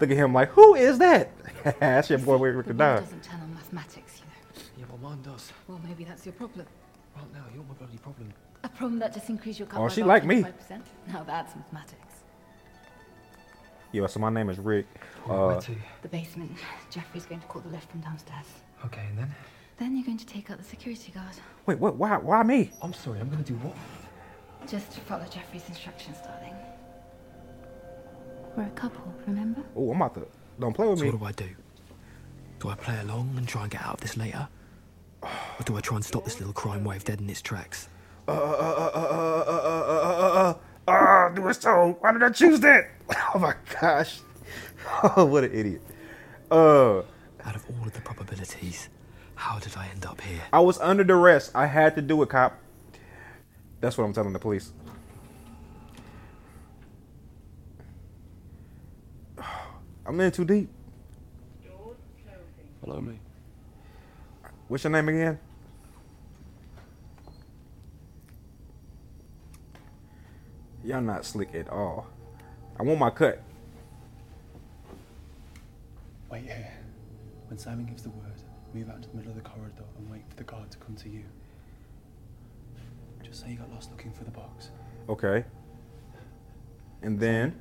[0.00, 1.30] Look at him like, who is that?
[1.80, 2.78] That's your boy Rick Da Don.
[2.94, 4.62] world doesn't turn on mathematics, you know.
[4.78, 5.52] Yeah, well, mine does.
[5.68, 6.66] Well, maybe that's your problem.
[7.14, 8.32] Right now, you're my bloody problem.
[8.64, 10.42] A problem that just increased your cut Oh, by she about like me.
[10.42, 10.80] 25%.
[11.08, 11.96] Now that's mathematics.
[13.92, 14.86] Yo, so my name is Rick.
[15.26, 15.76] Right, Uh, to?
[16.02, 16.52] The basement.
[16.90, 18.46] Jeffrey's going to call the lift from downstairs.
[18.86, 19.34] Okay, and then?
[19.78, 21.34] Then you're going to take out the security guard.
[21.66, 21.96] wait, what?
[21.96, 22.16] Why?
[22.16, 22.70] Why me?
[22.82, 23.74] I'm sorry, I'm gonna do what?
[24.68, 26.54] Just follow Jeffrey's instructions, darling.
[28.56, 29.62] We're a couple, remember?
[29.76, 30.26] Oh, I'm about to.
[30.58, 31.10] Don't play with so me.
[31.10, 31.54] What do I do?
[32.60, 34.48] Do I play along and try and get out of this later?
[35.22, 37.88] Or do I try and stop this little crime wave dead in its tracks?
[38.28, 40.54] Uh, uh, uh, uh, uh, uh,
[40.88, 41.96] uh, uh, do it so.
[42.00, 42.90] Why did I choose that?
[43.34, 44.20] Oh my gosh.
[45.16, 45.82] Oh, what an idiot.
[46.50, 46.98] Uh,
[47.44, 48.88] Out of all of the probabilities,
[49.34, 50.40] how did I end up here?
[50.52, 51.50] I was under duress.
[51.54, 52.58] I had to do it, cop.
[53.80, 54.72] That's what I'm telling the police.
[60.10, 60.68] I'm in too deep.
[62.84, 63.20] Follow me.
[64.66, 65.38] What's your name again?
[70.82, 72.08] Y'all not slick at all.
[72.76, 73.40] I want my cut.
[76.28, 76.72] Wait here.
[77.46, 78.42] When Simon gives the word,
[78.74, 80.96] move out to the middle of the corridor and wait for the guard to come
[80.96, 81.22] to you.
[83.22, 84.70] Just say you got lost looking for the box.
[85.08, 85.44] Okay.
[87.00, 87.60] And then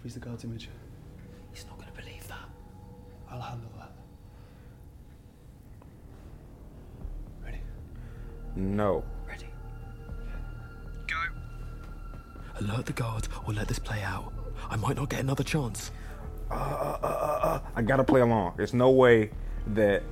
[0.00, 0.70] Freeze the guard's image.
[3.32, 3.90] I'll handle that.
[7.42, 7.60] Ready?
[8.56, 9.02] no.
[9.26, 9.46] Ready?
[11.06, 11.16] Go.
[12.60, 14.32] Alert the guard or let this play out.
[14.68, 15.90] I might not get another chance.
[16.50, 18.54] Uh, uh, uh, I gotta play along.
[18.56, 19.30] There's no way
[19.68, 20.02] that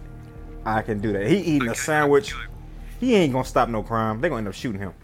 [0.65, 1.27] I can do that.
[1.27, 2.35] He eating a sandwich.
[2.99, 4.21] He ain't gonna stop no crime.
[4.21, 4.95] They gonna end up shooting him.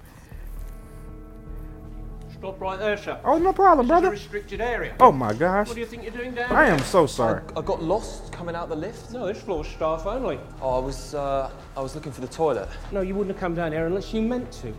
[2.47, 3.19] Stop right there, sir.
[3.25, 4.11] Oh, no problem, This is a brother.
[4.11, 4.95] restricted area.
[5.01, 5.67] Oh my gosh.
[5.67, 6.75] What do you think you're doing down I here?
[6.75, 7.43] am so sorry.
[7.57, 9.11] I got lost coming out the lift.
[9.11, 10.39] No, this floor's staff only.
[10.63, 12.69] Oh, I was uh, I was looking for the toilet.
[12.93, 14.73] No, you wouldn't have come down here unless you meant to.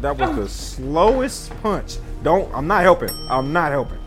[0.00, 1.96] That was the slowest punch.
[2.22, 2.48] Don't.
[2.54, 3.10] I'm not helping.
[3.28, 3.98] I'm not helping.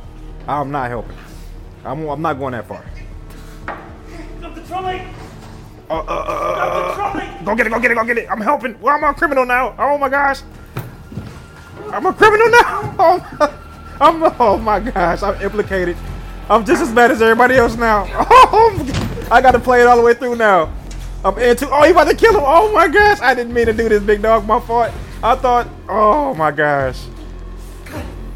[0.48, 1.18] I'm not helping.
[1.84, 2.08] I'm.
[2.08, 2.86] I'm not going that far.
[7.50, 8.30] Go get it, go get it, go get it.
[8.30, 8.80] I'm helping.
[8.80, 9.74] Well, I'm a criminal now.
[9.80, 10.42] Oh my gosh.
[11.92, 13.56] I'm a criminal now.
[14.02, 15.24] Oh my, I'm, oh my gosh.
[15.24, 15.98] I'm implicated.
[16.48, 18.06] I'm just as bad as everybody else now.
[18.52, 20.72] Oh, I got to play it all the way through now.
[21.26, 21.68] I'm into.
[21.70, 22.44] Oh, he about to kill him.
[22.46, 23.20] Oh my gosh.
[23.20, 24.46] I didn't mean to do this, big dog.
[24.46, 24.94] My fault.
[25.24, 25.68] I thought.
[25.88, 27.04] Oh my gosh.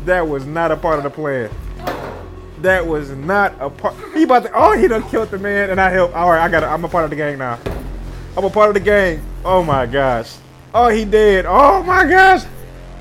[0.06, 1.52] That was not a part of the plan.
[2.62, 3.96] That was not a part.
[4.16, 4.52] He about to.
[4.56, 6.16] Oh, he done killed the man, and I helped.
[6.16, 6.64] All right, I got.
[6.64, 7.60] I'm a part of the gang now.
[8.36, 9.22] I'm a part of the gang.
[9.46, 10.36] Oh my gosh.
[10.74, 11.46] Oh, he did.
[11.46, 12.44] Oh my gosh.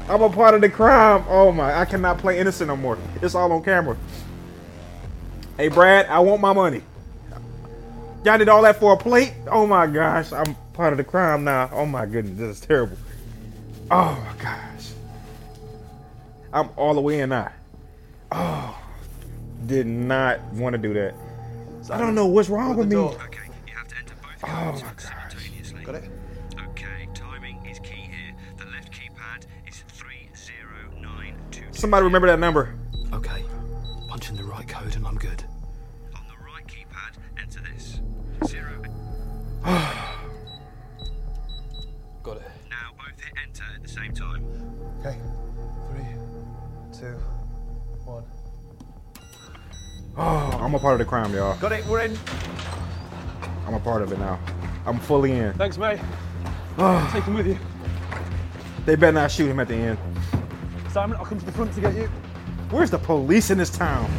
[0.08, 1.24] I'm a part of the crime.
[1.28, 1.78] Oh my.
[1.78, 2.98] I cannot play innocent no more.
[3.22, 3.96] It's all on camera.
[5.56, 6.82] Hey, Brad, I want my money.
[8.24, 9.32] Y'all did all that for a plate?
[9.50, 10.32] Oh my gosh.
[10.32, 11.70] I'm part of the crime now.
[11.72, 12.38] Oh my goodness.
[12.38, 12.96] This is terrible.
[13.90, 14.90] Oh my gosh.
[16.52, 17.52] I'm all the way in now.
[18.30, 18.78] Oh.
[19.66, 21.14] Did not want to do that.
[21.88, 22.96] I don't know what's wrong with me.
[22.96, 23.48] Okay,
[24.44, 25.04] Oh my gosh.
[25.04, 25.84] simultaneously.
[25.84, 26.10] Got it?
[26.70, 28.34] Okay, timing is key here.
[28.56, 31.72] The left keypad is 30922.
[31.72, 32.74] Somebody remember that number.
[33.12, 33.44] Okay.
[34.08, 35.44] Punch in the right code and I'm good.
[36.14, 38.00] On the right keypad, enter this.
[38.46, 38.82] Zero.
[42.22, 42.42] Got it.
[42.68, 44.44] Now both hit enter at the same time.
[45.00, 45.18] Okay.
[45.90, 46.06] Three,
[46.98, 47.16] two,
[48.04, 48.24] one.
[50.16, 51.56] Oh, I'm a part of the crime, y'all.
[51.58, 52.18] Got it, we're in.
[53.72, 54.38] I'm a part of it now.
[54.84, 55.54] I'm fully in.
[55.54, 55.98] Thanks, mate.
[56.76, 57.08] Ah.
[57.10, 57.56] Take him with you.
[58.84, 59.98] They better not shoot him at the end.
[60.90, 62.10] Simon, I'll come to the front to get you.
[62.68, 64.10] Where's the police in this town?